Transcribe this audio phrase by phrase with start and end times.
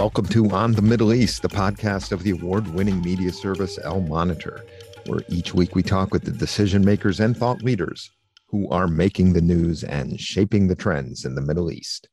[0.00, 4.00] Welcome to On the Middle East, the podcast of the award winning media service Al
[4.00, 4.64] Monitor,
[5.04, 8.10] where each week we talk with the decision makers and thought leaders
[8.46, 12.08] who are making the news and shaping the trends in the Middle East.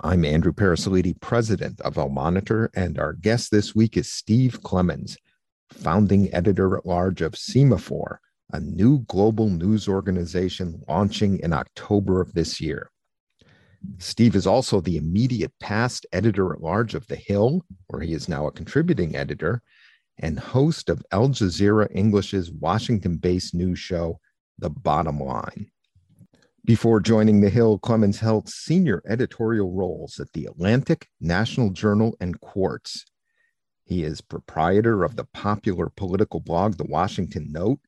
[0.00, 5.18] I'm Andrew Parasiliti, president of Al Monitor, and our guest this week is Steve Clemons,
[5.70, 8.16] founding editor at large of Semafor,
[8.54, 12.90] a new global news organization launching in October of this year.
[13.98, 18.28] Steve is also the immediate past editor at large of The Hill, where he is
[18.28, 19.62] now a contributing editor,
[20.18, 24.20] and host of Al Jazeera English's Washington based news show,
[24.58, 25.70] The Bottom Line.
[26.64, 32.40] Before joining The Hill, Clemons held senior editorial roles at The Atlantic, National Journal, and
[32.40, 33.04] Quartz.
[33.84, 37.78] He is proprietor of the popular political blog, The Washington Note,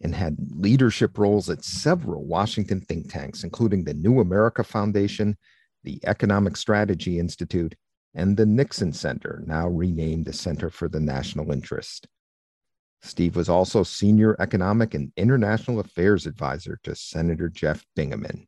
[0.00, 5.36] and had leadership roles at several Washington think tanks, including the New America Foundation,
[5.84, 7.74] the Economic Strategy Institute,
[8.14, 12.06] and the Nixon Center, now renamed the Center for the National Interest.
[13.02, 18.46] Steve was also senior economic and international affairs advisor to Senator Jeff Bingaman.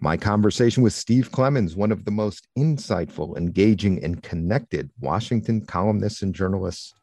[0.00, 6.22] My conversation with Steve Clemons, one of the most insightful, engaging, and connected Washington columnists
[6.22, 6.94] and journalists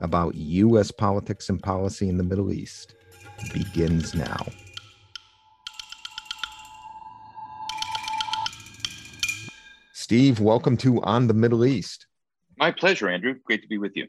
[0.00, 0.90] about U.S.
[0.90, 2.94] politics and policy in the Middle East
[3.52, 4.46] begins now.
[9.92, 12.06] Steve, welcome to On the Middle East.
[12.56, 13.34] My pleasure, Andrew.
[13.44, 14.06] Great to be with you.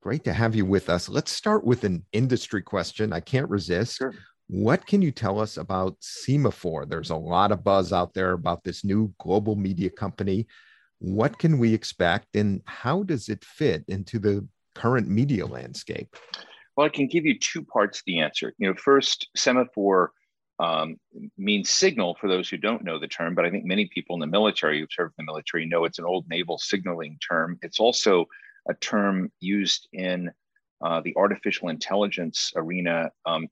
[0.00, 1.08] Great to have you with us.
[1.08, 3.12] Let's start with an industry question.
[3.12, 3.98] I can't resist.
[3.98, 4.14] Sure.
[4.48, 6.88] What can you tell us about Semafor?
[6.88, 10.46] There's a lot of buzz out there about this new global media company.
[10.98, 16.16] What can we expect, and how does it fit into the current media landscape?
[16.76, 18.54] Well, I can give you two parts to the answer.
[18.58, 20.12] You know, first, semaphore
[20.58, 20.96] um,
[21.36, 24.20] means signal for those who don't know the term, but I think many people in
[24.20, 27.58] the military who've served in the military know it's an old naval signaling term.
[27.62, 28.26] It's also
[28.68, 30.30] a term used in
[30.80, 33.48] uh, the artificial intelligence arena um,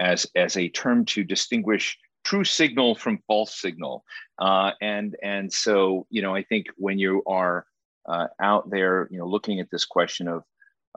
[0.00, 4.04] as, as a term to distinguish true signal from false signal.
[4.38, 7.64] Uh, and, and so, you know, I think when you are
[8.06, 10.42] uh, out there, you know, looking at this question of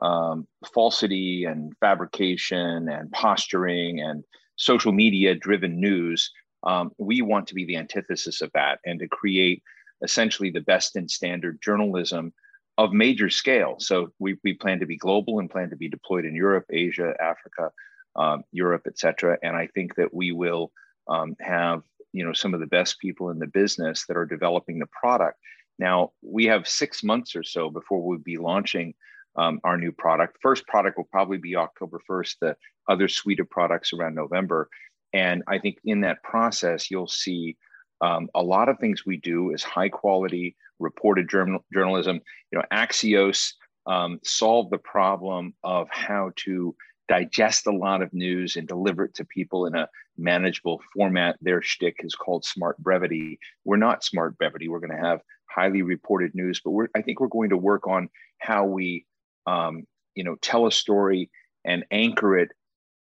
[0.00, 4.24] um, falsity and fabrication and posturing and
[4.56, 6.30] social media driven news,
[6.64, 9.62] um, we want to be the antithesis of that and to create
[10.02, 12.32] essentially the best in standard journalism
[12.76, 13.76] of major scale.
[13.78, 17.14] So we, we plan to be global and plan to be deployed in Europe, Asia,
[17.20, 17.70] Africa,
[18.16, 19.38] um, Europe, et cetera.
[19.42, 20.72] And I think that we will
[21.08, 24.78] um, have you know some of the best people in the business that are developing
[24.78, 25.38] the product.
[25.78, 28.94] Now we have six months or so before we'll be launching
[29.36, 30.38] um, our new product.
[30.40, 32.56] First product will probably be October 1st, the
[32.88, 34.68] other suite of products around November.
[35.12, 37.56] And I think in that process, you'll see
[38.00, 42.20] um, a lot of things we do is high quality reported journal- journalism.
[42.52, 43.52] You know, Axios
[43.86, 46.74] um, solved the problem of how to
[47.08, 51.36] digest a lot of news and deliver it to people in a manageable format.
[51.40, 53.38] Their shtick is called smart brevity.
[53.64, 54.68] We're not smart brevity.
[54.68, 57.86] We're going to have highly reported news, but we're, I think we're going to work
[57.86, 58.08] on
[58.38, 59.04] how we
[59.46, 59.84] um,
[60.14, 61.30] you know, tell a story
[61.64, 62.50] and anchor it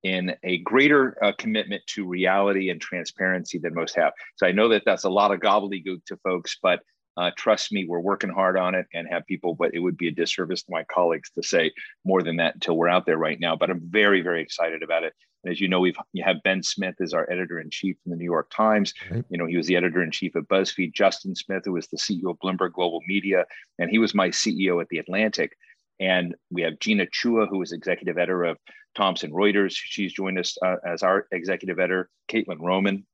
[0.03, 4.11] in a greater uh, commitment to reality and transparency than most have.
[4.35, 6.81] So I know that that's a lot of gobbledygook to folks, but
[7.15, 10.07] uh, trust me, we're working hard on it and have people, but it would be
[10.07, 11.71] a disservice to my colleagues to say
[12.05, 13.55] more than that until we're out there right now.
[13.55, 15.13] But I'm very, very excited about it.
[15.43, 18.11] And as you know, we've you have Ben Smith as our editor in chief in
[18.11, 18.93] the New York Times.
[19.11, 19.23] Right.
[19.29, 20.93] You know, he was the editor in chief of BuzzFeed.
[20.93, 23.45] Justin Smith, who was the CEO of Bloomberg Global Media,
[23.77, 25.55] and he was my CEO at the Atlantic.
[26.03, 28.57] And we have Gina Chua, who is executive editor of
[28.93, 29.71] Thomson Reuters.
[29.73, 32.09] She's joined us uh, as our executive editor.
[32.29, 33.05] Caitlin Roman,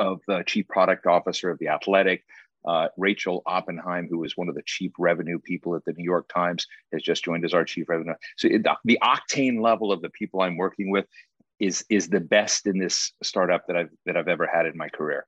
[0.00, 2.24] of the chief product officer of the Athletic.
[2.66, 6.28] Uh, Rachel Oppenheim, who is one of the chief revenue people at the New York
[6.28, 8.14] Times, has just joined as our chief revenue.
[8.36, 11.06] So it, the octane level of the people I'm working with
[11.60, 14.88] is is the best in this startup that I've that I've ever had in my
[14.88, 15.26] career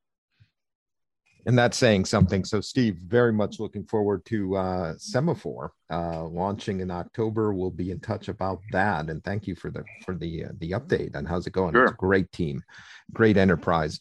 [1.46, 2.44] and that's saying something.
[2.44, 7.52] So, Steve, very much looking forward to uh, Semafor uh, launching in October.
[7.52, 10.72] We'll be in touch about that, and thank you for the for the uh, the
[10.72, 11.74] update on how's it going.
[11.74, 11.84] Sure.
[11.84, 12.62] It's a great team,
[13.12, 13.98] great enterprise.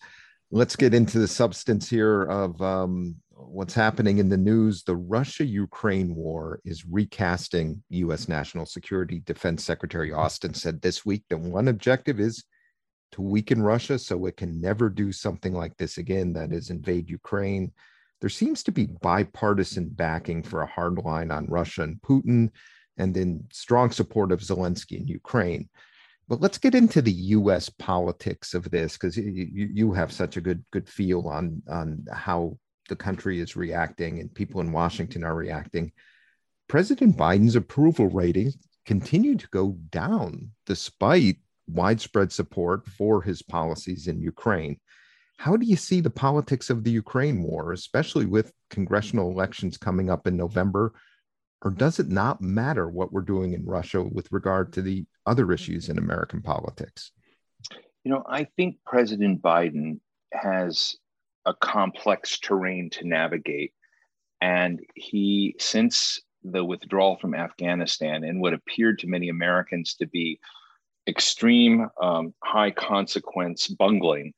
[0.51, 4.83] Let's get into the substance here of um, what's happening in the news.
[4.83, 8.27] The Russia-Ukraine war is recasting U.S.
[8.27, 12.43] National Security Defense Secretary Austin said this week that one objective is
[13.13, 17.09] to weaken Russia so it can never do something like this again, that is, invade
[17.09, 17.71] Ukraine.
[18.19, 22.49] There seems to be bipartisan backing for a hard line on Russia and Putin,
[22.97, 25.69] and then strong support of Zelensky in Ukraine.
[26.27, 27.67] But let's get into the U.S.
[27.67, 32.57] politics of this because you, you have such a good good feel on on how
[32.87, 35.91] the country is reacting and people in Washington are reacting.
[36.67, 38.55] President Biden's approval ratings
[38.85, 41.37] continue to go down despite
[41.73, 44.79] widespread support for his policies in Ukraine.
[45.37, 50.09] How do you see the politics of the Ukraine war, especially with congressional elections coming
[50.09, 50.93] up in November?
[51.63, 55.51] Or does it not matter what we're doing in Russia with regard to the other
[55.51, 57.11] issues in American politics?
[58.03, 59.99] You know, I think President Biden
[60.33, 60.95] has
[61.45, 63.73] a complex terrain to navigate.
[64.41, 70.39] And he, since the withdrawal from Afghanistan and what appeared to many Americans to be
[71.07, 74.33] extreme um, high consequence bungling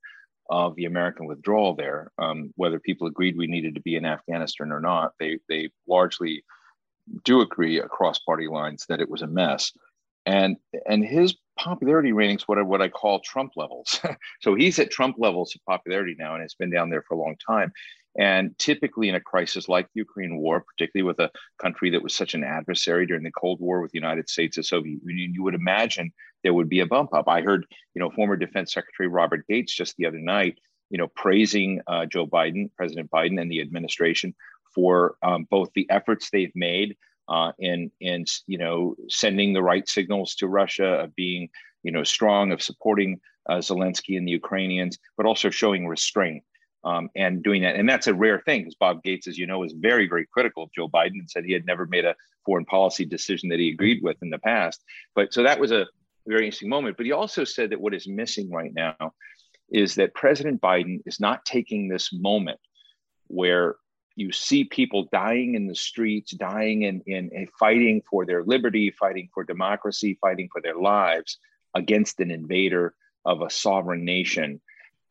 [0.50, 4.72] of the American withdrawal there, um, whether people agreed we needed to be in Afghanistan
[4.72, 6.44] or not, they, they largely
[7.24, 9.72] do agree across party lines that it was a mess.
[10.26, 10.58] And,
[10.88, 14.00] and his popularity ratings, what I, what I call Trump levels.
[14.42, 17.20] so he's at Trump levels of popularity now, and it's been down there for a
[17.20, 17.72] long time.
[18.18, 22.14] And typically, in a crisis like the Ukraine war, particularly with a country that was
[22.14, 25.44] such an adversary during the Cold War with the United States and Soviet Union, you
[25.44, 26.14] would imagine
[26.44, 27.28] there would be a bump up.
[27.28, 27.66] I heard,
[27.96, 32.06] you know, former Defense Secretary Robert Gates just the other night, you know, praising uh,
[32.06, 34.36] Joe Biden, President Biden, and the administration
[34.76, 36.96] for um, both the efforts they've made
[37.28, 41.50] uh, in in you know sending the right signals to Russia, of being
[41.84, 43.20] you know strong, of supporting
[43.50, 46.44] uh, Zelensky and the Ukrainians, but also showing restraint
[46.84, 47.76] um, and doing that.
[47.76, 50.64] And that's a rare thing because Bob Gates, as you know, was very very critical
[50.64, 52.16] of Joe Biden and said he had never made a
[52.46, 54.84] foreign policy decision that he agreed with in the past.
[55.16, 55.88] But so that was a
[56.28, 56.98] very interesting moment.
[56.98, 59.14] But he also said that what is missing right now
[59.70, 62.60] is that President Biden is not taking this moment
[63.28, 63.76] where
[64.16, 68.92] you see people dying in the streets, dying in, in, in, fighting for their liberty,
[68.92, 71.40] fighting for democracy, fighting for their lives
[71.74, 72.94] against an invader
[73.26, 74.62] of a sovereign nation.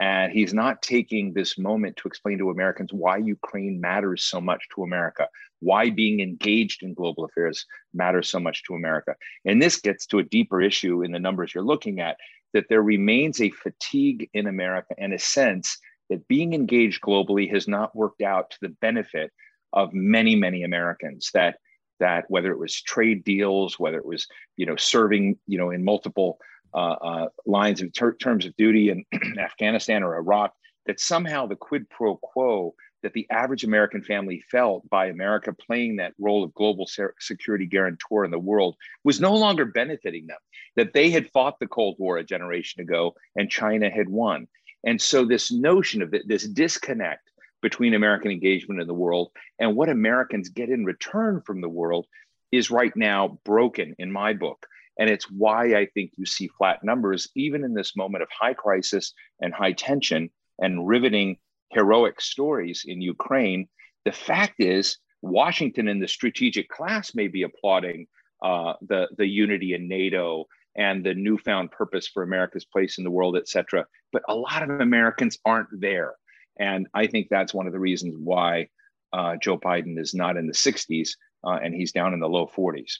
[0.00, 4.66] And he's not taking this moment to explain to Americans why Ukraine matters so much
[4.74, 5.28] to America,
[5.60, 9.14] why being engaged in global affairs matters so much to America.
[9.44, 12.16] And this gets to a deeper issue in the numbers you're looking at
[12.52, 15.78] that there remains a fatigue in America and a sense
[16.10, 19.32] that being engaged globally has not worked out to the benefit
[19.72, 21.30] of many, many Americans.
[21.32, 21.56] That
[22.00, 25.84] that whether it was trade deals, whether it was you know serving you know in
[25.84, 26.38] multiple
[26.74, 29.04] Uh, uh, lines of ter- terms of duty in
[29.38, 30.54] Afghanistan or Iraq,
[30.86, 35.96] that somehow the quid pro quo that the average American family felt by America playing
[35.96, 36.88] that role of global
[37.18, 40.38] security guarantor in the world was no longer benefiting them.
[40.76, 44.46] That they had fought the Cold War a generation ago and China had won.
[44.84, 47.30] And so, this notion of this disconnect
[47.60, 52.06] between American engagement in the world and what Americans get in return from the world
[52.50, 54.66] is right now broken in my book.
[54.98, 58.54] And it's why I think you see flat numbers, even in this moment of high
[58.54, 61.38] crisis and high tension and riveting
[61.70, 63.68] heroic stories in Ukraine.
[64.04, 68.06] The fact is, Washington and the strategic class may be applauding
[68.42, 70.46] uh, the, the unity in NATO
[70.76, 73.86] and the newfound purpose for America's place in the world, et cetera.
[74.12, 76.14] But a lot of Americans aren't there.
[76.58, 78.68] And I think that's one of the reasons why
[79.12, 81.10] uh, Joe Biden is not in the 60s
[81.46, 82.98] uh, and he's down in the low 40s.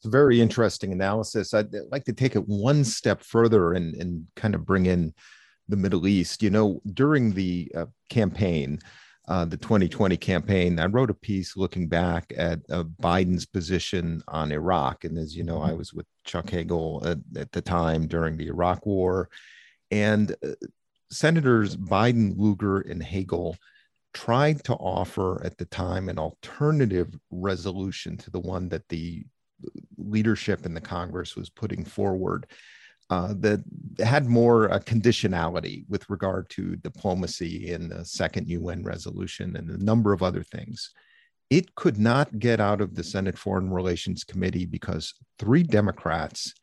[0.00, 1.52] It's a very interesting analysis.
[1.52, 5.12] I'd like to take it one step further and, and kind of bring in
[5.68, 6.42] the Middle East.
[6.42, 8.78] You know, during the uh, campaign,
[9.28, 14.52] uh, the 2020 campaign, I wrote a piece looking back at uh, Biden's position on
[14.52, 15.04] Iraq.
[15.04, 15.76] And as you know, I mm-hmm.
[15.76, 19.28] was with Chuck Hagel at, at the time during the Iraq War.
[19.90, 20.52] And uh,
[21.10, 23.54] Senators Biden, Lugar, and Hagel
[24.14, 29.26] tried to offer at the time an alternative resolution to the one that the
[29.98, 32.46] leadership in the Congress was putting forward
[33.10, 33.60] uh, that
[33.98, 39.84] had more uh, conditionality with regard to diplomacy in the second UN resolution and a
[39.84, 40.90] number of other things.
[41.50, 46.54] It could not get out of the Senate Foreign Relations Committee because three Democrats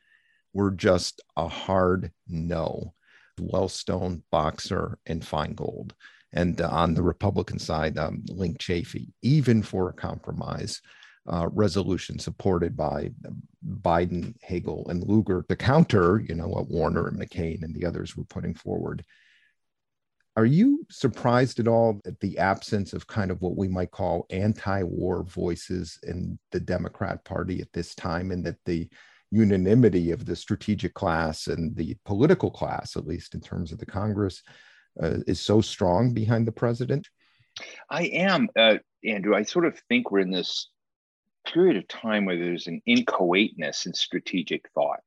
[0.53, 2.93] were just a hard no
[3.39, 5.91] Wellstone, Boxer, and Feingold.
[6.33, 10.81] And uh, on the Republican side, um, Linc Chafee, even for a compromise
[11.27, 13.11] uh, resolution supported by
[13.81, 18.15] Biden, Hagel, and Lugar to counter, you know, what Warner and McCain and the others
[18.15, 19.03] were putting forward.
[20.37, 24.27] Are you surprised at all at the absence of kind of what we might call
[24.29, 28.87] anti-war voices in the Democrat Party at this time, and that the
[29.31, 33.85] unanimity of the strategic class and the political class, at least in terms of the
[33.85, 34.43] Congress,
[35.01, 37.07] uh, is so strong behind the president?
[37.89, 39.35] I am, uh, Andrew.
[39.35, 40.69] I sort of think we're in this
[41.53, 44.99] period of time where there's an inchoateness in strategic thought.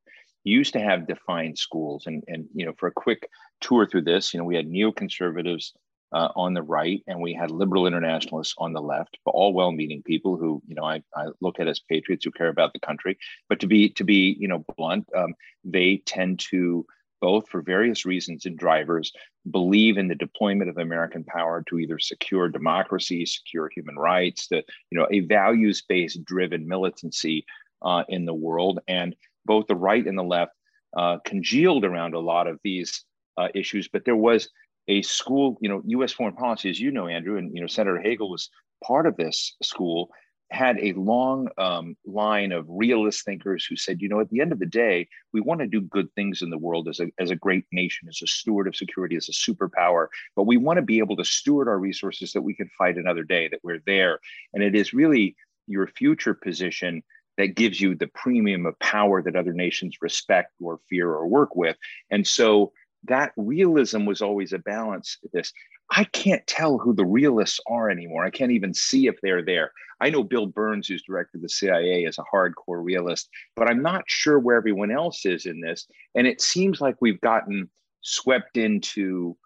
[0.44, 3.28] You used to have defined schools, and and you know, for a quick
[3.60, 5.72] tour through this, you know, we had neoconservatives
[6.12, 10.02] uh, on the right, and we had liberal internationalists on the left, but all well-meaning
[10.02, 13.18] people who, you know, I, I look at as patriots who care about the country.
[13.48, 16.86] But to be to be, you know, blunt, um, they tend to
[17.20, 19.12] both for various reasons and drivers
[19.50, 24.62] believe in the deployment of American power to either secure democracy, secure human rights, the
[24.90, 27.44] you know a values-based driven militancy
[27.82, 29.14] uh, in the world, and
[29.46, 30.52] both the right and the left
[30.96, 33.04] uh, congealed around a lot of these
[33.38, 33.88] uh, issues.
[33.88, 34.48] But there was
[34.88, 36.12] a school, you know, U.S.
[36.12, 38.50] foreign policy, as you know, Andrew, and you know, Senator Hagel was
[38.84, 40.10] part of this school,
[40.50, 44.52] had a long um, line of realist thinkers who said, you know, at the end
[44.52, 47.30] of the day, we want to do good things in the world as a, as
[47.30, 50.82] a great nation, as a steward of security, as a superpower, but we want to
[50.82, 54.18] be able to steward our resources that we can fight another day, that we're there.
[54.52, 57.02] And it is really your future position
[57.38, 61.56] that gives you the premium of power that other nations respect or fear or work
[61.56, 61.76] with.
[62.10, 62.72] And so
[63.04, 65.52] that realism was always a balance this.
[65.90, 68.24] I can't tell who the realists are anymore.
[68.24, 69.72] I can't even see if they're there.
[70.00, 73.82] I know Bill Burns, who's director of the CIA, is a hardcore realist, but I'm
[73.82, 75.86] not sure where everyone else is in this.
[76.14, 77.68] And it seems like we've gotten
[78.02, 79.36] swept into,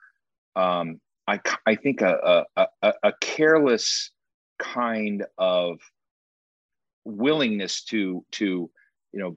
[0.54, 4.10] um, I, I think, a, a, a, a careless
[4.58, 5.80] kind of
[7.04, 8.70] willingness to to
[9.12, 9.36] you know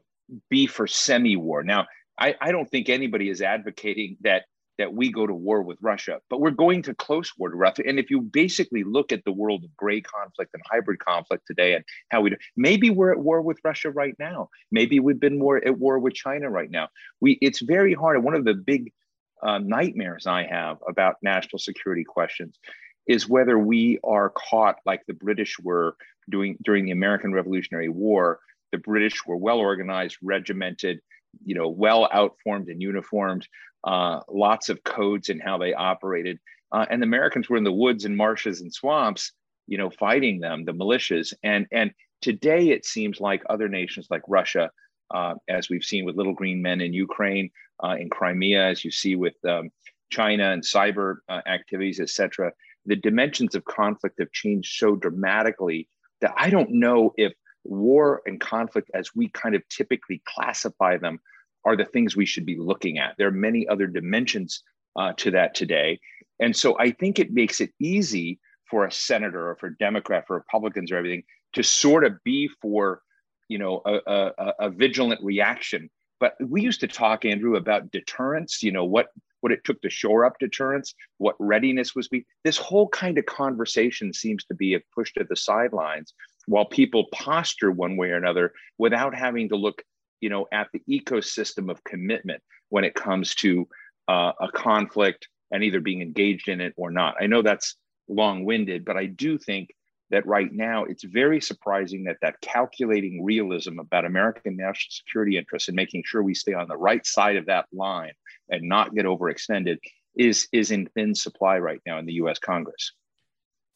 [0.49, 1.63] be for semi-war.
[1.63, 1.87] Now,
[2.19, 4.43] I, I don't think anybody is advocating that
[4.77, 7.81] that we go to war with Russia, but we're going to close war to Russia.
[7.87, 11.73] And if you basically look at the world of gray conflict and hybrid conflict today
[11.73, 14.49] and how we do, maybe we're at war with Russia right now.
[14.71, 16.89] Maybe we've been more at war with China right now.
[17.21, 18.23] We it's very hard.
[18.23, 18.93] One of the big
[19.41, 22.59] uh, nightmares I have about national security questions
[23.07, 25.95] is whether we are caught like the British were
[26.29, 28.39] doing during the American Revolutionary War.
[28.71, 30.99] The British were well organized, regimented,
[31.45, 33.47] you know, well outformed and uniformed,
[33.83, 36.39] uh, lots of codes in how they operated.
[36.71, 39.31] Uh, and the Americans were in the woods and marshes and swamps,
[39.67, 41.33] you know, fighting them, the militias.
[41.43, 41.91] And, and
[42.21, 44.69] today it seems like other nations like Russia,
[45.13, 47.49] uh, as we've seen with little green men in Ukraine,
[47.83, 49.69] uh, in Crimea, as you see with um,
[50.09, 52.51] China and cyber uh, activities, et cetera,
[52.85, 55.87] the dimensions of conflict have changed so dramatically
[56.21, 57.33] that I don't know if
[57.69, 61.19] war and conflict, as we kind of typically classify them,
[61.65, 63.15] are the things we should be looking at.
[63.17, 64.63] There are many other dimensions
[64.95, 65.99] uh, to that today.
[66.39, 70.35] And so I think it makes it easy for a senator or for Democrat, for
[70.35, 73.01] Republicans or everything to sort of be for,
[73.47, 75.89] you know, a, a, a vigilant reaction.
[76.19, 79.07] But we used to talk, Andrew, about deterrence, you know, what
[79.41, 82.25] what it took to shore up deterrence, what readiness was be.
[82.43, 86.13] This whole kind of conversation seems to be pushed to the sidelines
[86.47, 89.83] while people posture one way or another without having to look
[90.21, 93.67] you know at the ecosystem of commitment when it comes to
[94.07, 97.15] uh, a conflict and either being engaged in it or not.
[97.21, 97.75] I know that's
[98.07, 99.69] long-winded but i do think
[100.09, 105.67] that right now it's very surprising that that calculating realism about american national security interests
[105.67, 108.13] and making sure we stay on the right side of that line
[108.49, 109.77] and not get overextended
[110.15, 112.93] is is in thin supply right now in the us congress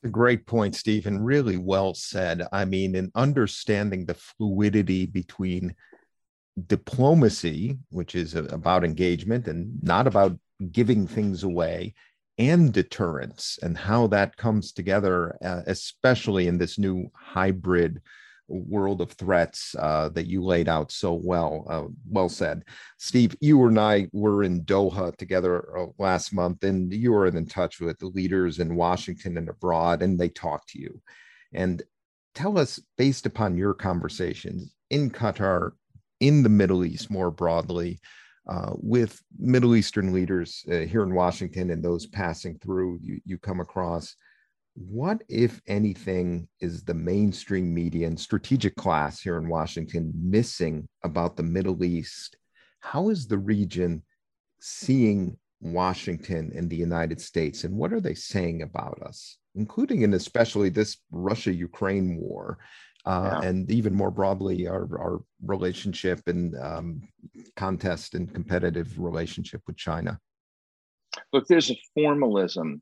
[0.04, 1.24] a great point, Stephen.
[1.24, 2.44] Really well said.
[2.52, 5.76] I mean, in understanding the fluidity between
[6.68, 10.38] diplomacy, which is about engagement and not about
[10.72, 11.94] giving things away,
[12.38, 18.02] and deterrence, and how that comes together, uh, especially in this new hybrid
[18.52, 21.66] world of threats uh, that you laid out so well.
[21.70, 22.64] Uh, well said,
[22.98, 23.36] Steve.
[23.40, 27.80] You and I were in Doha together uh, last month, and you were in touch
[27.80, 31.02] with the leaders in Washington and abroad, and they talked to you.
[31.54, 31.82] And
[32.36, 35.72] tell us, based upon your conversations in Qatar,
[36.20, 38.00] in the Middle East more broadly,
[38.50, 43.38] uh, with Middle Eastern leaders uh, here in Washington and those passing through, you, you
[43.38, 44.16] come across
[44.76, 51.36] what, if anything, is the mainstream media and strategic class here in Washington missing about
[51.36, 52.38] the Middle East?
[52.80, 54.04] How is the region
[54.60, 60.14] seeing Washington and the United States, and what are they saying about us, including and
[60.14, 62.58] especially this Russia Ukraine war?
[63.04, 63.50] Uh, yeah.
[63.50, 67.02] and even more broadly, our, our relationship and um,
[67.56, 70.20] contest and competitive relationship with China?
[71.34, 72.80] Look, there's a formalism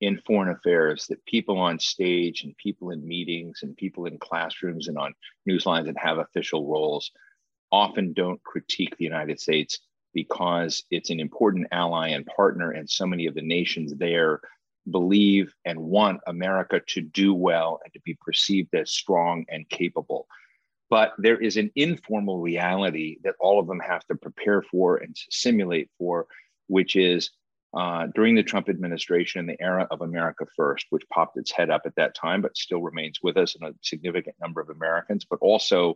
[0.00, 4.88] in foreign affairs that people on stage and people in meetings and people in classrooms
[4.88, 5.14] and on
[5.46, 7.10] news lines that have official roles
[7.72, 9.78] often don't critique the United States
[10.12, 14.40] because it's an important ally and partner, and so many of the nations there
[14.90, 20.26] believe and want America to do well and to be perceived as strong and capable.
[20.88, 25.14] But there is an informal reality that all of them have to prepare for and
[25.30, 26.26] simulate for,
[26.68, 27.30] which is
[27.74, 31.70] uh, during the Trump administration in the era of America First, which popped its head
[31.70, 35.26] up at that time, but still remains with us and a significant number of Americans,
[35.28, 35.94] but also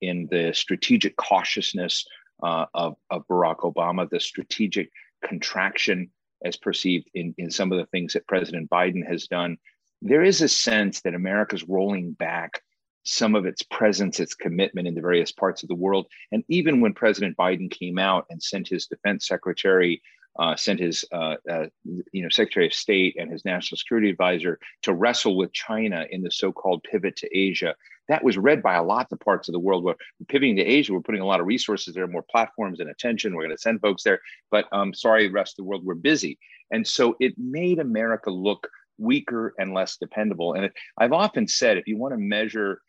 [0.00, 2.06] in the strategic cautiousness
[2.42, 4.90] uh, of, of Barack Obama, the strategic
[5.24, 6.10] contraction
[6.44, 9.56] as perceived in, in some of the things that President Biden has done.
[10.00, 12.62] There is a sense that America's rolling back
[13.02, 16.06] some of its presence, its commitment in the various parts of the world.
[16.30, 20.00] And even when President Biden came out and sent his defense secretary
[20.38, 21.66] uh, sent his uh, uh,
[22.12, 26.22] you know Secretary of State and his national security advisor to wrestle with China in
[26.22, 27.74] the so-called pivot to Asia.
[28.08, 29.84] That was read by a lot of parts of the world.
[29.84, 29.96] Where
[30.28, 33.34] pivoting to Asia, we're putting a lot of resources there, more platforms and attention.
[33.34, 36.38] We're going to send folks there, but um, sorry, rest of the world, we're busy.
[36.70, 38.68] And so it made America look
[38.98, 40.54] weaker and less dependable.
[40.54, 42.80] And I've often said, if you want to measure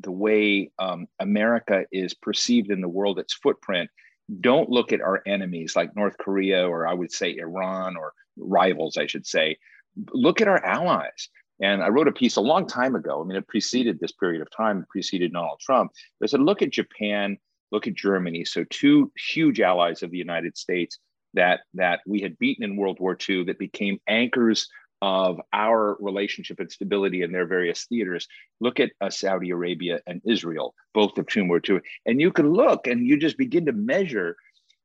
[0.00, 3.90] the way um, America is perceived in the world, its footprint,
[4.40, 8.96] don't look at our enemies like North Korea or I would say Iran or rivals,
[8.96, 9.56] I should say.
[10.12, 11.28] Look at our allies.
[11.60, 13.20] And I wrote a piece a long time ago.
[13.20, 15.90] I mean, it preceded this period of time, preceded Donald Trump.
[16.22, 17.36] I said, look at Japan,
[17.72, 18.44] look at Germany.
[18.44, 20.98] So two huge allies of the United States
[21.34, 24.68] that that we had beaten in World War II that became anchors
[25.00, 28.26] of our relationship and stability in their various theaters.
[28.60, 31.80] Look at uh, Saudi Arabia and Israel, both of whom were two.
[32.06, 34.36] And you can look and you just begin to measure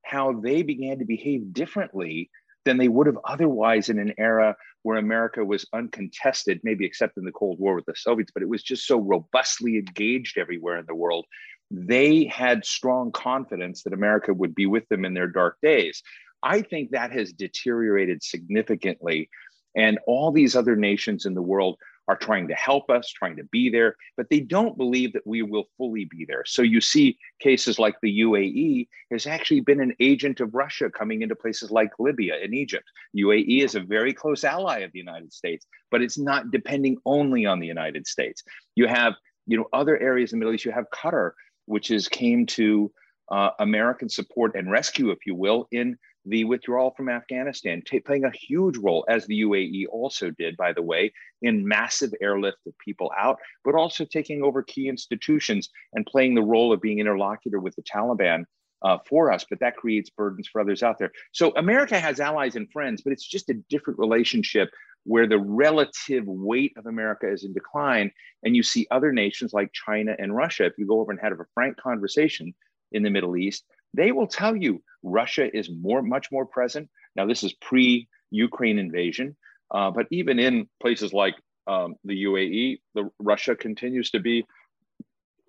[0.04, 2.30] how they began to behave differently
[2.66, 7.26] than they would have otherwise in an era where America was uncontested, maybe except in
[7.26, 10.86] the Cold War with the Soviets, but it was just so robustly engaged everywhere in
[10.86, 11.26] the world.
[11.72, 16.04] They had strong confidence that America would be with them in their dark days.
[16.44, 19.30] I think that has deteriorated significantly
[19.76, 21.78] and all these other nations in the world
[22.08, 25.42] are trying to help us, trying to be there, but they don't believe that we
[25.42, 26.44] will fully be there.
[26.46, 31.22] So you see cases like the UAE has actually been an agent of Russia coming
[31.22, 32.86] into places like Libya and Egypt.
[33.16, 37.46] UAE is a very close ally of the United States, but it's not depending only
[37.46, 38.44] on the United States.
[38.76, 39.14] You have,
[39.48, 40.66] you know, other areas in the Middle East.
[40.66, 41.32] You have Qatar,
[41.68, 42.92] which is came to
[43.32, 48.24] uh, American support and rescue, if you will, in the withdrawal from Afghanistan, t- playing
[48.24, 52.78] a huge role, as the UAE also did, by the way, in massive airlift of
[52.78, 57.60] people out, but also taking over key institutions and playing the role of being interlocutor
[57.60, 58.46] with the Taliban
[58.84, 59.46] uh, for us.
[59.50, 61.12] But that creates burdens for others out there.
[61.32, 64.70] So America has allies and friends, but it's just a different relationship
[65.06, 68.12] where the relative weight of America is in decline.
[68.44, 70.66] And you see other nations like China and Russia.
[70.66, 72.54] If you go over and have a frank conversation
[72.94, 76.90] in the Middle East, they will tell you Russia is more, much more present.
[77.16, 79.36] Now, this is pre Ukraine invasion,
[79.72, 81.36] uh, but even in places like
[81.68, 84.46] um, the UAE, the Russia continues to be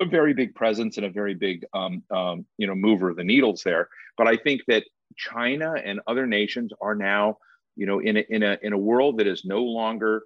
[0.00, 3.24] a very big presence and a very big, um, um, you know, mover of the
[3.24, 3.88] needles there.
[4.18, 4.84] But I think that
[5.16, 7.38] China and other nations are now,
[7.76, 10.22] you know, in a, in a in a world that is no longer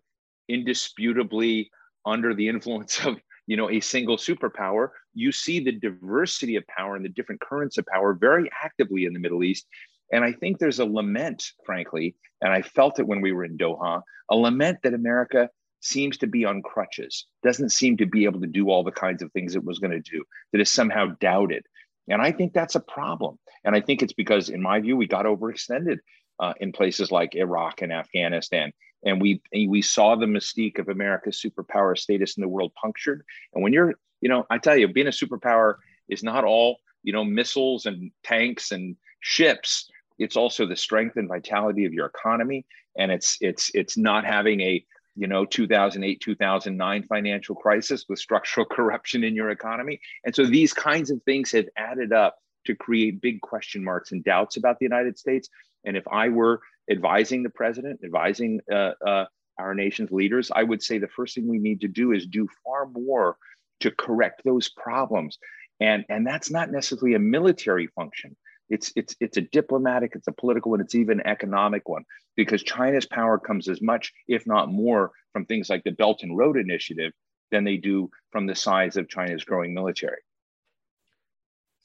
[0.48, 1.70] indisputably
[2.04, 6.94] under the influence of you know a single superpower you see the diversity of power
[6.94, 9.66] and the different currents of power very actively in the middle east.
[10.12, 13.58] And i think there's a lament frankly and i felt it when we were in
[13.58, 18.40] doha a lament that america seems to be on crutches doesn't seem to be able
[18.40, 21.06] to do all the kinds of things it was going to do that is somehow
[21.20, 21.64] doubted.
[22.08, 23.38] And i think that's a problem.
[23.64, 25.98] And i think it's because in my view we got overextended
[26.40, 28.72] uh, in places like iraq and afghanistan
[29.04, 33.24] and we we saw the mystique of America's superpower status in the world punctured.
[33.54, 35.76] And when you're, you know, I tell you, being a superpower
[36.08, 39.88] is not all, you know, missiles and tanks and ships.
[40.18, 44.60] It's also the strength and vitality of your economy, and it's it's it's not having
[44.60, 44.84] a
[45.14, 50.72] you know 2008 2009 financial crisis with structural corruption in your economy and so these
[50.72, 54.84] kinds of things have added up to create big question marks and doubts about the
[54.84, 55.48] united states
[55.84, 59.24] and if i were advising the president, advising uh, uh,
[59.58, 62.48] our nation's leaders, I would say the first thing we need to do is do
[62.64, 63.36] far more
[63.80, 65.38] to correct those problems.
[65.80, 68.36] And, and that's not necessarily a military function.
[68.68, 72.04] It's, it's, it's a diplomatic, it's a political, and it's even an economic one
[72.36, 76.36] because China's power comes as much, if not more, from things like the Belt and
[76.36, 77.12] Road Initiative
[77.50, 80.18] than they do from the size of China's growing military.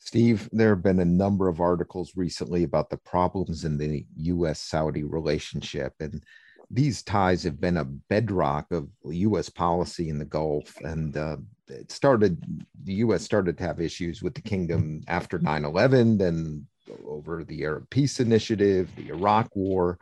[0.06, 4.60] Steve, there have been a number of articles recently about the problems in the US
[4.60, 5.94] Saudi relationship.
[6.02, 6.22] And
[6.70, 10.76] these ties have been a bedrock of US policy in the Gulf.
[10.82, 11.38] And uh,
[11.70, 16.68] it started, the US started to have issues with the kingdom after 9 11, then
[17.08, 19.98] over the Arab Peace Initiative, the Iraq War.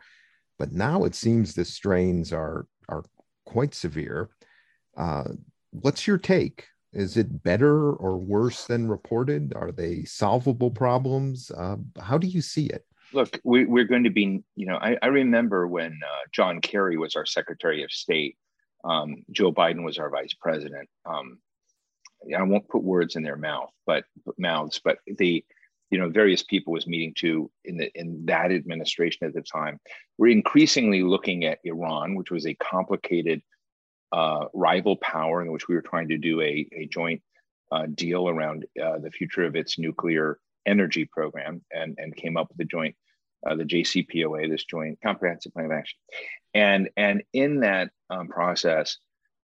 [0.58, 3.04] But now it seems the strains are, are
[3.46, 4.30] quite severe.
[4.96, 5.28] Uh,
[5.70, 9.54] what's your take is it better or worse than reported?
[9.54, 11.50] Are they solvable problems?
[11.50, 12.84] Uh, how do you see it?
[13.14, 16.96] Look, we, are going to be, you know, I, I remember when uh, John Kerry
[16.96, 18.36] was our Secretary of State,
[18.84, 20.88] um, Joe Biden was our Vice President.
[21.04, 21.38] Um,
[22.36, 24.04] I won't put words in their mouth, but
[24.38, 25.44] mouths, but the,
[25.90, 29.78] you know, various people was meeting to in the in that administration at the time.
[30.18, 33.42] We're increasingly looking at Iran, which was a complicated
[34.12, 37.22] uh, rival power in which we were trying to do a, a joint
[37.70, 42.48] uh, deal around uh, the future of its nuclear energy program and, and came up
[42.48, 42.94] with the joint,
[43.46, 45.98] uh, the JCPOA, this joint comprehensive plan of action.
[46.54, 48.98] And, and in that um, process,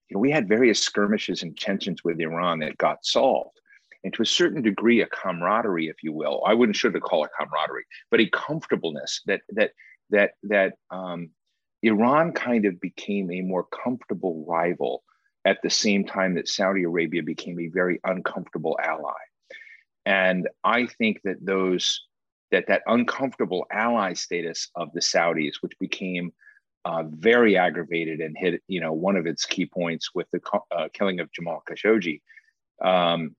[0.09, 3.59] you know, we had various skirmishes and tensions with Iran that got solved.
[4.03, 7.25] And to a certain degree, a camaraderie, if you will, I wouldn't should have called
[7.25, 9.71] it camaraderie, but a comfortableness that that
[10.11, 11.31] that that um,
[11.85, 15.03] Iran kind of became a more comfortable rival
[15.45, 19.13] at the same time that Saudi Arabia became a very uncomfortable ally.
[20.05, 22.01] And I think that those
[22.51, 26.33] that that uncomfortable ally status of the Saudis, which became
[26.85, 30.87] uh, very aggravated and hit you know one of its key points with the uh,
[30.93, 32.21] killing of Jamal Khashoggi,
[32.83, 33.35] um,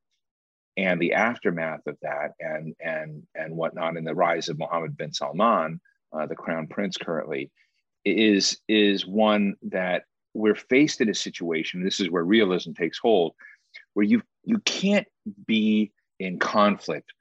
[0.77, 5.13] and the aftermath of that, and and and whatnot, and the rise of Mohammed bin
[5.13, 5.81] Salman,
[6.13, 7.51] uh, the crown prince currently,
[8.07, 11.83] is is one that we're faced in a situation.
[11.83, 13.35] This is where realism takes hold,
[13.95, 15.07] where you you can't
[15.47, 17.12] be in conflict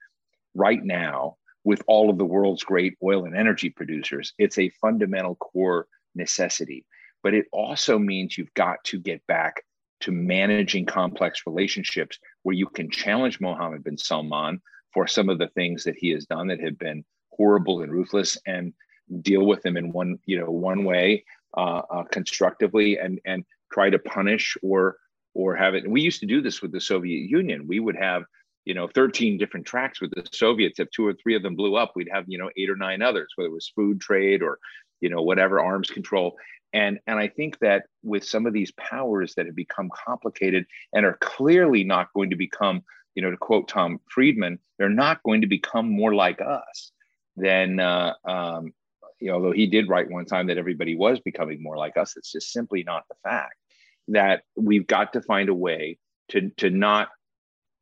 [0.54, 4.34] right now with all of the world's great oil and energy producers.
[4.38, 6.86] It's a fundamental core necessity.
[7.24, 9.63] But it also means you've got to get back
[10.02, 14.62] to managing complex relationships where you can challenge Mohammed bin Salman
[14.93, 18.38] for some of the things that he has done that have been horrible and ruthless
[18.45, 18.74] and
[19.22, 21.24] deal with them in one you know one way
[21.56, 24.98] uh, uh, constructively and and try to punish or
[25.34, 25.84] or have it.
[25.84, 27.68] And we used to do this with the soviet union.
[27.68, 28.24] We would have
[28.65, 30.80] you know 13 different tracks with the soviets.
[30.80, 33.02] If two or three of them blew up we'd have you know eight or nine
[33.02, 34.60] others whether it was food trade or
[35.02, 36.36] you know whatever arms control.
[36.74, 41.06] And and i think that with some of these powers that have become complicated and
[41.06, 42.82] are clearly not going to become
[43.13, 46.91] you know to quote tom friedman they're not going to become more like us
[47.38, 48.74] then uh, um,
[49.19, 52.15] you know, although he did write one time that everybody was becoming more like us
[52.17, 53.56] it's just simply not the fact
[54.08, 55.97] that we've got to find a way
[56.30, 57.10] to to not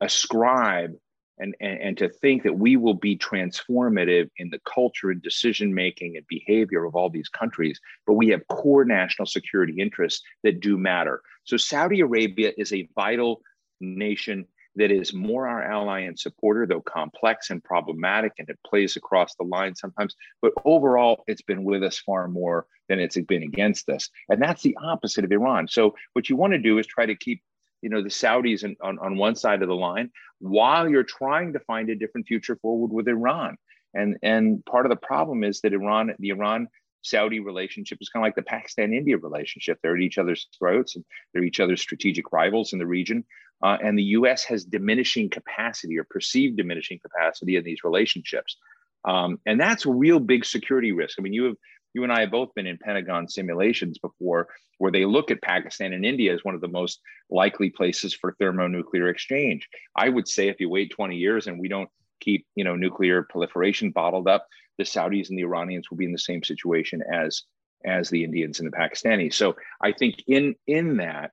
[0.02, 0.92] ascribe
[1.40, 5.74] and, and, and to think that we will be transformative in the culture and decision
[5.74, 10.60] making and behavior of all these countries, but we have core national security interests that
[10.60, 11.22] do matter.
[11.44, 13.42] So Saudi Arabia is a vital
[13.82, 18.96] nation that is more our ally and supporter, though complex and problematic, and it plays
[18.96, 20.16] across the line sometimes.
[20.42, 24.10] But overall, it's been with us far more than it's been against us.
[24.30, 25.68] And that's the opposite of Iran.
[25.68, 27.42] So what you want to do is try to keep
[27.82, 30.10] you know the Saudis on, on one side of the line
[30.40, 33.58] while you're trying to find a different future forward with Iran.
[33.94, 36.68] And and part of the problem is that Iran, the Iran
[37.04, 39.80] Saudi relationship is kind of like the Pakistan India relationship.
[39.82, 43.24] They're at each other's throats and they're each other's strategic rivals in the region.
[43.62, 48.58] Uh, and the US has diminishing capacity or perceived diminishing capacity in these relationships.
[49.06, 51.18] Um, and that's a real big security risk.
[51.20, 51.56] I mean, you have
[51.94, 54.48] you and I have both been in Pentagon simulations before
[54.80, 58.36] where they look at Pakistan and India as one of the most likely places for
[58.40, 59.70] thermonuclear exchange.
[59.96, 61.90] I would say if you wait 20 years and we don't
[62.20, 66.12] keep, you know, nuclear proliferation bottled up, the Saudis and the Iranians will be in
[66.12, 67.44] the same situation as
[67.86, 69.34] as the Indians and the Pakistanis.
[69.34, 71.32] So I think in in that,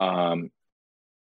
[0.00, 0.50] um,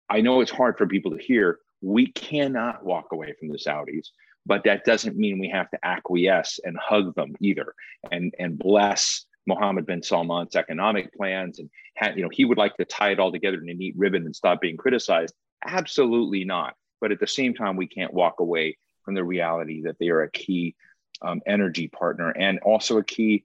[0.09, 1.59] I know it's hard for people to hear.
[1.81, 4.07] We cannot walk away from the Saudis
[4.47, 7.75] but that doesn't mean we have to acquiesce and hug them either
[8.11, 11.69] and and bless Mohammed bin Salman's economic plans and
[12.15, 14.35] you know he would like to tie it all together in a neat ribbon and
[14.35, 15.33] stop being criticized
[15.65, 19.97] absolutely not but at the same time we can't walk away from the reality that
[19.99, 20.75] they are a key
[21.21, 23.43] um, energy partner and also a key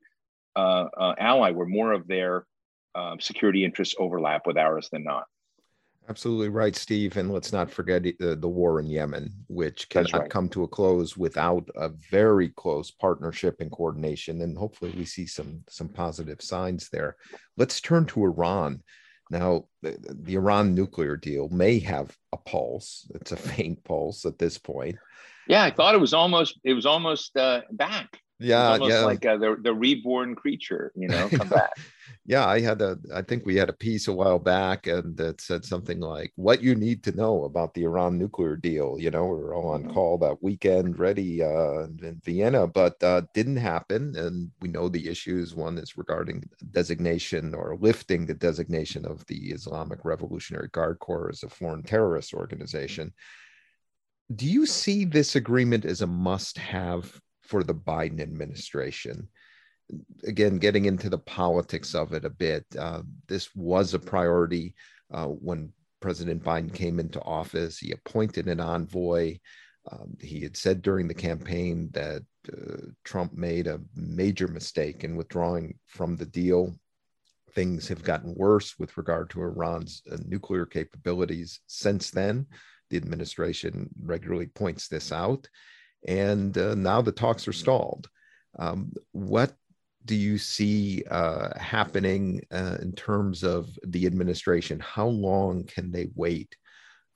[0.57, 2.47] uh, uh, ally where more of their
[2.95, 5.25] um, security interests overlap with ours than not
[6.09, 7.17] Absolutely right, Steve.
[7.17, 10.31] And let's not forget the, the war in Yemen, which cannot right.
[10.31, 14.43] come to a close without a very close partnership and coordination.
[14.43, 17.17] And hopefully, we see some some positive signs there.
[17.57, 18.83] Let's turn to Iran.
[19.31, 23.09] Now, the, the Iran nuclear deal may have a pulse.
[23.15, 24.97] It's a faint pulse at this point.
[25.49, 28.19] Yeah, I thought it was almost it was almost uh, back.
[28.43, 31.71] Yeah, yeah, like uh, the the reborn creature, you know, come back.
[32.27, 35.41] yeah, I had a, I think we had a piece a while back, and that
[35.41, 39.25] said something like, "What you need to know about the Iran nuclear deal." You know,
[39.27, 39.93] we were all on mm-hmm.
[39.93, 45.09] call that weekend, ready uh, in Vienna, but uh, didn't happen, and we know the
[45.09, 45.55] issues.
[45.55, 51.45] One is regarding designation or lifting the designation of the Islamic Revolutionary Guard Corps as
[51.45, 53.13] a foreign terrorist organization.
[54.35, 57.21] Do you see this agreement as a must-have
[57.53, 59.29] for the Biden administration.
[60.25, 64.75] Again, getting into the politics of it a bit, uh, this was a priority
[65.13, 67.77] uh, when President Biden came into office.
[67.79, 69.39] He appointed an envoy.
[69.91, 75.15] Um, he had said during the campaign that uh, Trump made a major mistake in
[75.15, 76.79] withdrawing from the deal.
[77.55, 82.47] Things have gotten worse with regard to Iran's uh, nuclear capabilities since then.
[82.93, 85.49] The administration regularly points this out.
[86.07, 88.07] And uh, now the talks are stalled.
[88.59, 89.55] Um, what
[90.05, 94.79] do you see uh, happening uh, in terms of the administration?
[94.79, 96.55] How long can they wait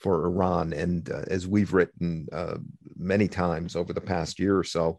[0.00, 0.72] for Iran?
[0.72, 2.56] And uh, as we've written uh,
[2.96, 4.98] many times over the past year or so,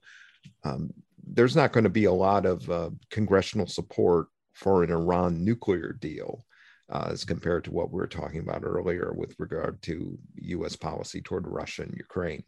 [0.64, 0.94] um,
[1.26, 5.94] there's not going to be a lot of uh, congressional support for an Iran nuclear
[5.94, 6.46] deal
[6.90, 11.22] uh, as compared to what we were talking about earlier with regard to US policy
[11.22, 12.44] toward Russia and Ukraine.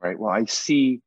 [0.00, 0.18] Right.
[0.18, 1.00] Well, I see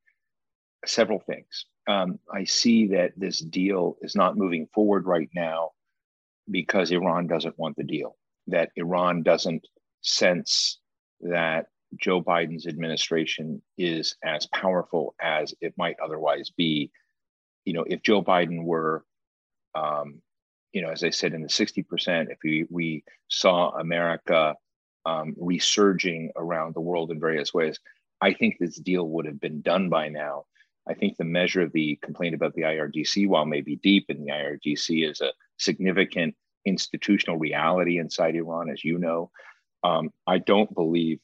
[0.86, 1.66] several things.
[1.88, 5.72] Um, I see that this deal is not moving forward right now
[6.50, 8.16] because Iran doesn't want the deal,
[8.48, 9.68] that Iran doesn't
[10.02, 10.80] sense
[11.22, 11.68] that
[12.00, 16.92] Joe Biden's administration is as powerful as it might otherwise be.
[17.66, 19.04] You know, if Joe Biden were
[19.74, 20.22] um,
[20.76, 24.56] you know, as I said, in the 60%, if we, we saw America
[25.06, 27.80] um, resurging around the world in various ways,
[28.20, 30.44] I think this deal would have been done by now.
[30.86, 34.34] I think the measure of the complaint about the IRGC, while maybe deep, and the
[34.34, 36.36] IRGC is a significant
[36.66, 39.32] institutional reality inside Iran, as you know,
[39.86, 41.22] um, I don't believe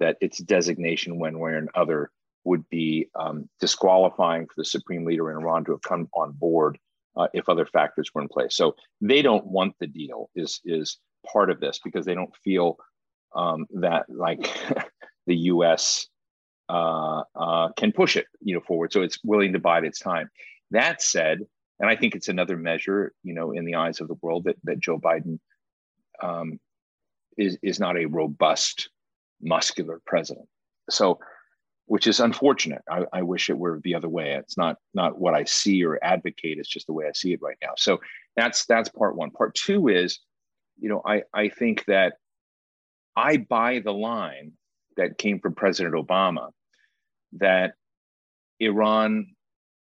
[0.00, 2.10] that its designation one way or another
[2.42, 6.78] would be um, disqualifying for the supreme leader in Iran to have come on board
[7.18, 8.56] uh, if other factors were in place.
[8.56, 10.98] So they don't want the deal is is
[11.30, 12.76] part of this because they don't feel
[13.34, 14.48] um, that like
[15.26, 16.06] the U.S.
[16.68, 18.92] Uh, uh, can push it you know forward.
[18.92, 20.30] So it's willing to bide its time.
[20.70, 21.40] That said,
[21.80, 24.56] and I think it's another measure you know in the eyes of the world that
[24.64, 25.40] that Joe Biden
[26.22, 26.60] um,
[27.36, 28.90] is is not a robust,
[29.40, 30.46] muscular president.
[30.88, 31.18] So
[31.88, 32.82] which is unfortunate.
[32.90, 34.34] I, I, wish it were the other way.
[34.34, 36.58] It's not not what I see or advocate.
[36.58, 37.72] It's just the way I see it right now.
[37.76, 37.98] So
[38.36, 39.30] that's that's part one.
[39.30, 40.20] Part two is,
[40.78, 42.14] you know, I I think that
[43.16, 44.52] I buy the line
[44.98, 46.50] that came from President Obama
[47.32, 47.72] that
[48.60, 49.34] Iran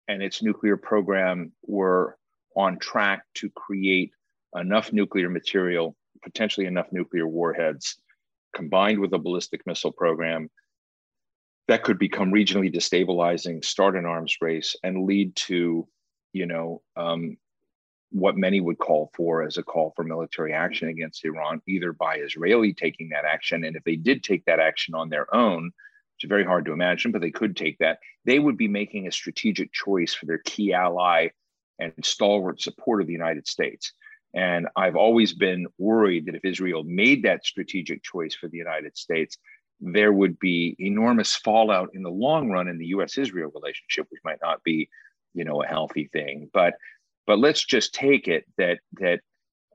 [0.09, 2.17] and its nuclear program were
[2.57, 4.11] on track to create
[4.57, 7.97] enough nuclear material, potentially enough nuclear warheads,
[8.55, 10.49] combined with a ballistic missile program
[11.71, 15.87] that could become regionally destabilizing, start an arms race, and lead to,
[16.33, 17.37] you know, um,
[18.11, 22.17] what many would call for as a call for military action against Iran, either by
[22.17, 25.67] Israeli taking that action, and if they did take that action on their own,
[26.17, 29.07] which is very hard to imagine, but they could take that, they would be making
[29.07, 31.29] a strategic choice for their key ally
[31.79, 33.93] and stalwart support of the United States.
[34.35, 38.97] And I've always been worried that if Israel made that strategic choice for the United
[38.97, 39.39] States,
[39.81, 43.17] there would be enormous fallout in the long run in the U.S.
[43.17, 44.89] Israel relationship, which might not be,
[45.35, 46.51] you know, a healthy thing.
[46.53, 46.75] But
[47.27, 49.21] but let's just take it that that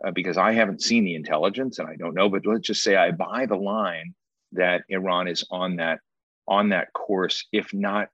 [0.06, 2.96] uh, because I haven't seen the intelligence and I don't know, but let's just say
[2.96, 4.14] I buy the line
[4.52, 6.00] that Iran is on that
[6.48, 8.10] on that course, if not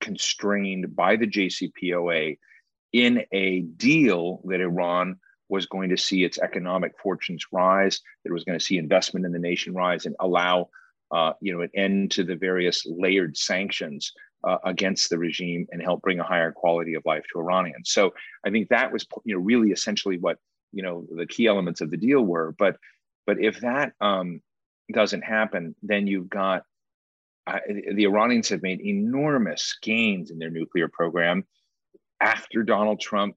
[0.00, 2.38] constrained by the JCPOA
[2.92, 5.16] in a deal that Iran
[5.48, 9.26] was going to see its economic fortunes rise, that it was going to see investment
[9.26, 10.68] in the nation rise and allow
[11.12, 14.12] uh, you know, an end to the various layered sanctions
[14.44, 17.90] uh, against the regime and help bring a higher quality of life to Iranians.
[17.90, 18.12] So
[18.44, 20.38] I think that was, you know, really essentially what
[20.72, 22.54] you know the key elements of the deal were.
[22.58, 22.76] But
[23.26, 24.40] but if that um,
[24.92, 26.64] doesn't happen, then you've got
[27.46, 27.58] uh,
[27.92, 31.44] the Iranians have made enormous gains in their nuclear program
[32.20, 33.36] after Donald Trump,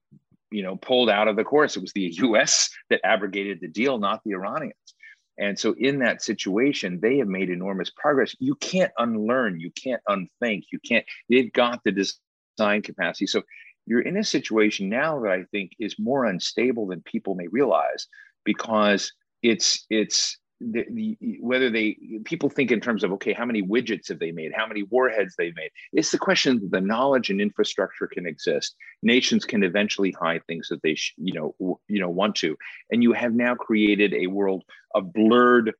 [0.51, 1.75] you know, pulled out of the course.
[1.75, 2.69] It was the U.S.
[2.89, 4.94] that abrogated the deal, not the Iranians.
[5.37, 8.35] And so, in that situation, they have made enormous progress.
[8.39, 13.27] You can't unlearn, you can't unthink, you can't, they've got the design capacity.
[13.27, 13.43] So,
[13.85, 18.07] you're in a situation now that I think is more unstable than people may realize
[18.43, 19.11] because
[19.43, 24.07] it's, it's, the, the, whether they people think in terms of okay how many widgets
[24.07, 24.53] have they made?
[24.55, 25.71] How many warheads they've made?
[25.91, 28.75] It's the question that the knowledge and infrastructure can exist.
[29.03, 32.55] Nations can eventually hide things that they sh- you know you know want to.
[32.89, 34.63] And you have now created a world
[34.93, 35.73] of blurred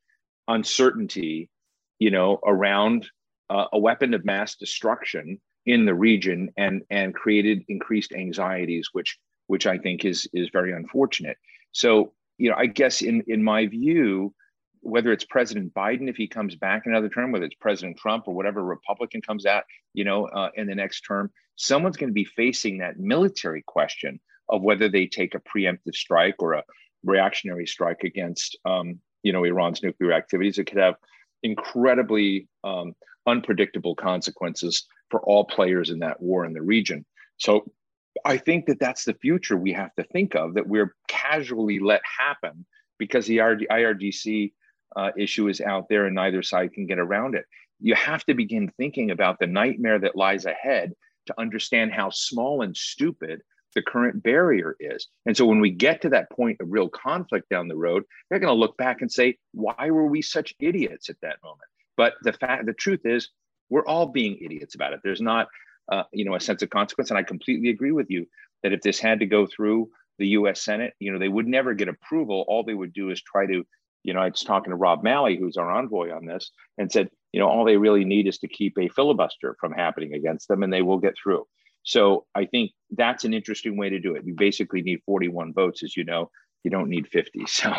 [0.47, 1.49] uncertainty
[1.99, 3.09] you know around
[3.49, 9.17] uh, a weapon of mass destruction in the region and and created increased anxieties which
[9.47, 11.38] which i think is is very unfortunate.
[11.71, 14.33] So you know i guess in in my view
[14.86, 18.36] whether it's President Biden if he comes back another term, whether it's President Trump or
[18.36, 22.26] whatever Republican comes out, you know, uh, in the next term, someone's going to be
[22.26, 26.63] facing that military question of whether they take a preemptive strike or a
[27.04, 30.60] reactionary strike against, um, you know, Iran's nuclear activities.
[30.60, 30.95] It could have
[31.41, 32.93] incredibly um,
[33.26, 37.06] unpredictable consequences for all players in that war in the region.
[37.38, 37.71] So
[38.24, 42.02] I think that that's the future we have to think of that we're casually let
[42.19, 42.67] happen
[43.00, 44.54] because the IRGC
[44.95, 47.45] uh, issue is out there and neither side can get around it.
[47.79, 50.93] You have to begin thinking about the nightmare that lies ahead
[51.27, 53.41] to understand how small and stupid
[53.75, 55.08] the current barrier is.
[55.25, 58.39] And so when we get to that point of real conflict down the road, they're
[58.39, 61.67] going to look back and say, why were we such idiots at that moment?
[61.97, 63.29] But the fact, the truth is,
[63.69, 65.01] we're all being idiots about it.
[65.03, 65.47] There's not,
[65.91, 67.10] uh, you know, a sense of consequence.
[67.10, 68.27] And I completely agree with you
[68.63, 70.63] that if this had to go through the U.S.
[70.63, 72.45] Senate, you know, they would never get approval.
[72.47, 73.65] All they would do is try to,
[74.05, 77.09] you know, I was talking to Rob Malley, who's our envoy on this, and said,
[77.33, 80.61] you know, all they really need is to keep a filibuster from happening against them,
[80.61, 81.45] and they will get through.
[81.83, 84.25] So I think that's an interesting way to do it.
[84.25, 86.29] You basically need 41 votes, as you know.
[86.63, 87.45] You don't need 50.
[87.47, 87.73] So.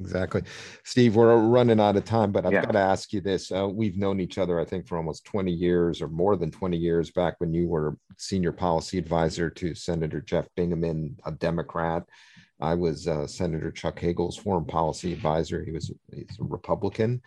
[0.00, 0.42] Exactly.
[0.82, 2.64] Steve, we're running out of time, but I've yeah.
[2.64, 3.52] got to ask you this.
[3.52, 6.76] Uh, we've known each other, I think, for almost 20 years or more than 20
[6.76, 12.02] years back when you were senior policy advisor to Senator Jeff Bingaman, a Democrat.
[12.64, 15.62] I was uh, Senator Chuck Hagel's foreign policy advisor.
[15.62, 17.22] He was he's a Republican.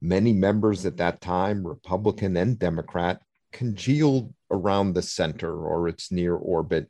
[0.00, 3.20] Many members at that time, Republican and Democrat,
[3.52, 6.88] congealed around the center or its near orbit.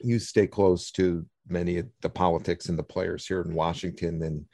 [0.00, 4.44] You stay close to many of the politics and the players here in Washington, and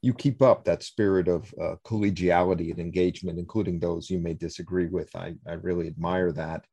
[0.00, 4.86] you keep up that spirit of uh, collegiality and engagement, including those you may disagree
[4.86, 5.14] with.
[5.14, 6.64] I, I really admire that.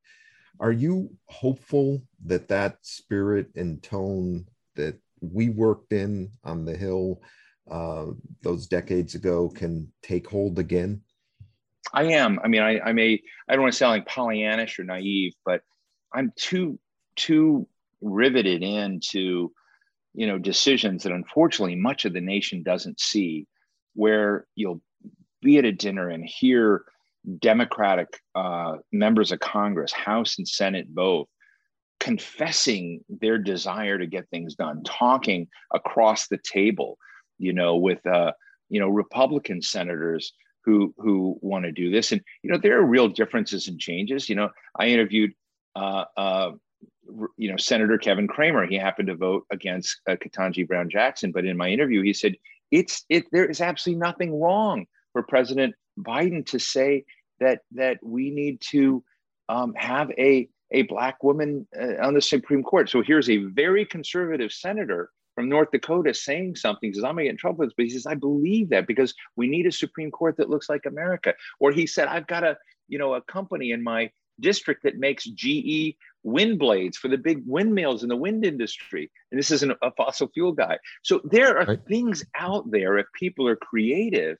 [0.59, 7.21] Are you hopeful that that spirit and tone that we worked in on the Hill
[7.69, 8.07] uh,
[8.41, 11.01] those decades ago can take hold again?
[11.93, 12.39] I am.
[12.43, 15.61] I mean, I, I may, I don't want to sound like Pollyannish or naive, but
[16.13, 16.79] I'm too,
[17.15, 17.67] too
[18.01, 19.51] riveted into
[20.13, 23.47] you know decisions that unfortunately much of the nation doesn't see
[23.93, 24.81] where you'll
[25.41, 26.83] be at a dinner and hear
[27.39, 31.27] democratic uh, members of congress house and senate both
[32.01, 36.97] confessing their desire to get things done talking across the table
[37.37, 38.31] you know with uh,
[38.69, 40.33] you know republican senators
[40.63, 42.11] who who want to do this.
[42.11, 44.29] And you know there are real differences and changes.
[44.29, 45.31] You know i interviewed
[45.75, 46.51] uh, uh,
[47.37, 51.45] you know, Senator Kevin Cramer, he happened to vote against uh, Ketanji Brown Jackson, but
[51.45, 52.35] in my interview, he said
[52.71, 53.25] it's it.
[53.31, 57.05] There is absolutely nothing wrong for President Biden to say
[57.39, 59.03] that that we need to
[59.49, 62.89] um, have a a black woman uh, on the Supreme Court.
[62.89, 66.89] So here's a very conservative senator from North Dakota saying something.
[66.89, 68.87] He says, I'm gonna get in trouble with this, but he says, I believe that
[68.87, 71.33] because we need a Supreme Court that looks like America.
[71.59, 72.57] Or he said, I've got a,
[72.87, 77.43] you know, a company in my district that makes GE wind blades for the big
[77.45, 79.11] windmills in the wind industry.
[79.31, 80.77] And this isn't a fossil fuel guy.
[81.03, 81.85] So there are right.
[81.87, 84.37] things out there if people are creative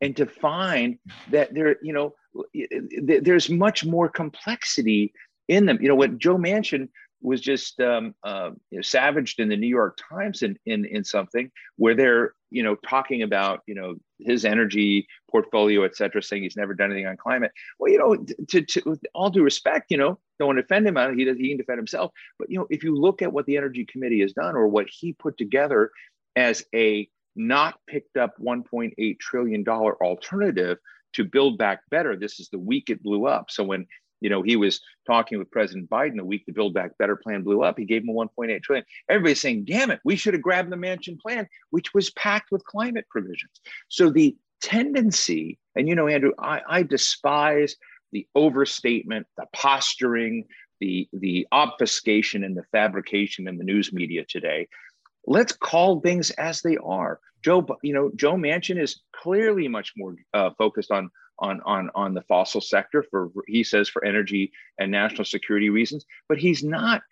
[0.00, 0.98] and to find
[1.30, 2.14] that there, you know,
[2.92, 5.12] there's much more complexity
[5.48, 5.78] in them.
[5.80, 6.88] You know, what Joe Manchin
[7.22, 11.04] was just um, uh, you know, savaged in the New York Times in, in in
[11.04, 16.42] something where they're you know talking about you know his energy portfolio, et cetera, saying
[16.42, 17.50] he's never done anything on climate.
[17.78, 18.16] Well, you know,
[18.48, 21.18] to, to all due respect, you know, don't want to defend him.
[21.18, 22.12] He does he can defend himself.
[22.38, 24.86] But you know, if you look at what the Energy Committee has done or what
[24.88, 25.90] he put together
[26.36, 30.78] as a not picked up 1.8 trillion dollar alternative
[31.14, 32.16] to build back better.
[32.16, 33.50] This is the week it blew up.
[33.50, 33.86] So when
[34.24, 37.42] you know, he was talking with President Biden the week the Build Back Better plan
[37.42, 37.78] blew up.
[37.78, 38.86] He gave him a 1.8 trillion.
[39.06, 42.64] Everybody's saying, damn it, we should have grabbed the Manchin plan, which was packed with
[42.64, 43.60] climate provisions.
[43.88, 47.76] So the tendency, and you know, Andrew, I, I despise
[48.12, 50.46] the overstatement, the posturing,
[50.80, 54.68] the, the obfuscation and the fabrication in the news media today.
[55.26, 57.20] Let's call things as they are.
[57.44, 62.14] Joe, you know, Joe Manchin is clearly much more uh, focused on on on on
[62.14, 67.02] the fossil sector for he says for energy and national security reasons, but he's not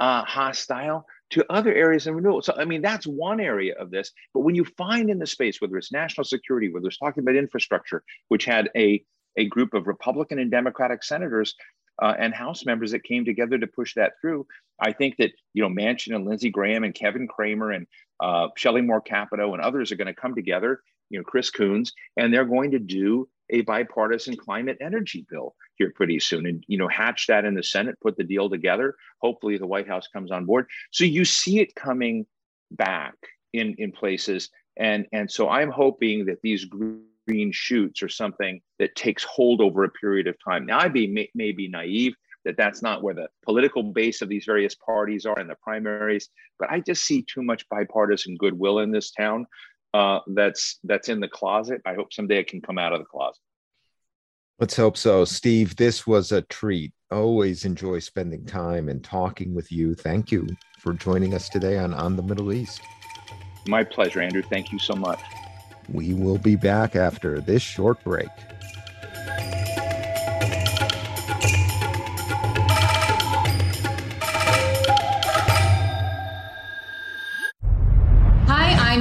[0.00, 2.42] uh, hostile to other areas in renewable.
[2.42, 4.12] So I mean that's one area of this.
[4.32, 7.36] But when you find in the space, whether it's national security, whether it's talking about
[7.36, 9.02] infrastructure, which had a
[9.36, 11.54] a group of Republican and Democratic senators
[12.02, 14.46] uh, and House members that came together to push that through.
[14.80, 17.86] I think that you know Manchin and Lindsey Graham and Kevin Cramer and
[18.20, 20.80] uh, Shelley Moore Capito and others are going to come together.
[21.10, 25.92] You know Chris Coons, and they're going to do a bipartisan climate energy bill here
[25.94, 28.94] pretty soon and you know hatch that in the senate put the deal together.
[29.20, 30.66] Hopefully the white house comes on board.
[30.90, 32.26] So you see it coming
[32.72, 33.14] back
[33.52, 34.50] in in places.
[34.76, 39.84] And, and so I'm hoping that these green shoots are something that takes hold over
[39.84, 40.66] a period of time.
[40.66, 44.28] Now, I be, may, may be naive that that's not where the political base of
[44.28, 46.28] these various parties are in the primaries,
[46.58, 49.46] but I just see too much bipartisan goodwill in this town
[49.96, 51.80] uh, that's that's in the closet.
[51.86, 53.40] I hope someday it can come out of the closet.
[54.58, 55.24] Let's hope so.
[55.24, 56.92] Steve, this was a treat.
[57.10, 59.94] Always enjoy spending time and talking with you.
[59.94, 60.46] Thank you
[60.78, 62.80] for joining us today on On the Middle East.
[63.68, 64.42] My pleasure, Andrew.
[64.42, 65.20] Thank you so much.
[65.88, 68.28] We will be back after this short break.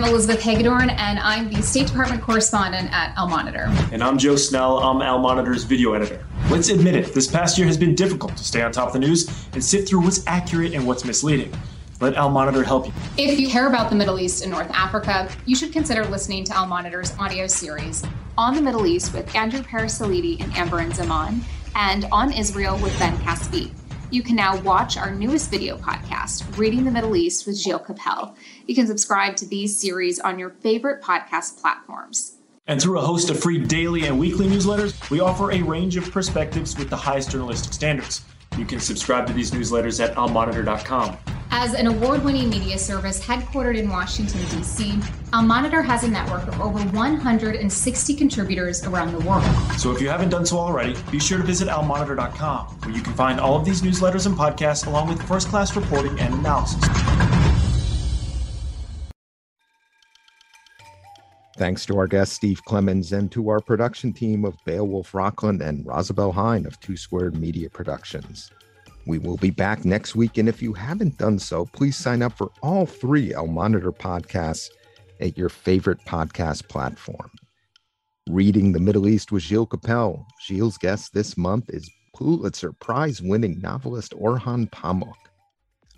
[0.05, 3.65] Elizabeth Hagedorn, and I'm the State Department correspondent at Al Monitor.
[3.91, 4.77] And I'm Joe Snell.
[4.77, 6.23] I'm Al Monitor's video editor.
[6.49, 8.99] Let's admit it, this past year has been difficult to stay on top of the
[8.99, 11.51] news and sift through what's accurate and what's misleading.
[12.01, 12.93] Let Al Monitor help you.
[13.17, 16.55] If you care about the Middle East and North Africa, you should consider listening to
[16.55, 18.03] Al Monitor's audio series
[18.37, 21.41] On the Middle East with Andrew Parasiliti and Amberin Zaman,
[21.73, 23.71] and On Israel with Ben Caspit.
[24.11, 28.35] You can now watch our newest video podcast, Reading the Middle East with Gilles Kepel.
[28.67, 32.37] You can subscribe to these series on your favorite podcast platforms.
[32.67, 36.11] And through a host of free daily and weekly newsletters, we offer a range of
[36.11, 38.21] perspectives with the highest journalistic standards.
[38.57, 41.17] You can subscribe to these newsletters at almonitor.com.
[41.57, 44.99] As an award winning media service headquartered in Washington, D.C.,
[45.31, 49.45] Al Monitor has a network of over 160 contributors around the world.
[49.77, 53.13] So if you haven't done so already, be sure to visit almonitor.com, where you can
[53.13, 56.83] find all of these newsletters and podcasts along with first class reporting and analysis.
[61.55, 65.85] Thanks to our guest, Steve Clemons, and to our production team of Beowulf Rockland and
[65.85, 68.51] Rosabelle Hine of Two Squared Media Productions.
[69.07, 72.33] We will be back next week, and if you haven't done so, please sign up
[72.33, 74.69] for all three Al Monitor podcasts
[75.21, 77.29] at your favorite podcast platform.
[78.27, 80.25] Reading the Middle East with Gilles Kepel.
[80.47, 85.13] Gilles' guest this month is Pulitzer Prize winning novelist Orhan Pamuk.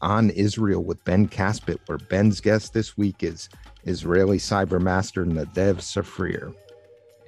[0.02, 3.48] On Israel with Ben Caspit, where Ben's guest this week is
[3.86, 6.54] Israeli cybermaster Nadav Zafrir.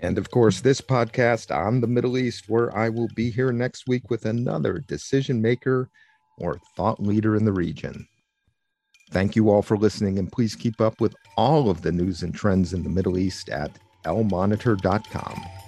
[0.01, 3.87] And of course, this podcast on the Middle East, where I will be here next
[3.87, 5.89] week with another decision maker
[6.37, 8.07] or thought leader in the region.
[9.11, 12.33] Thank you all for listening, and please keep up with all of the news and
[12.33, 15.58] trends in the Middle East at almonitor.com.